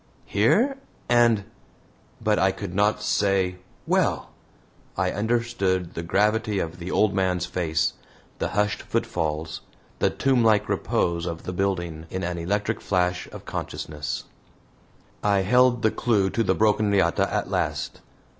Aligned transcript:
"Here! 0.25 0.77
and" 1.09 1.43
but 2.19 2.39
I 2.39 2.51
could 2.51 2.73
not 2.73 3.03
say 3.03 3.57
"well!" 3.85 4.31
I 4.97 5.11
understood 5.11 5.93
the 5.93 6.01
gravity 6.01 6.57
of 6.57 6.79
the 6.79 6.89
old 6.89 7.13
man's 7.13 7.45
face, 7.45 7.93
the 8.39 8.47
hushed 8.57 8.81
footfalls, 8.81 9.61
the 9.99 10.09
tomblike 10.09 10.67
repose 10.67 11.27
of 11.27 11.43
the 11.43 11.53
building, 11.53 12.07
in 12.09 12.23
an 12.23 12.39
electric 12.39 12.81
flash 12.81 13.27
of 13.31 13.45
consciousness; 13.45 14.23
I 15.23 15.41
held 15.41 15.83
the 15.83 15.91
clue 15.91 16.31
to 16.31 16.41
the 16.41 16.55
broken 16.55 16.89
riata 16.89 17.31
at 17.31 17.51
last. 17.51 18.01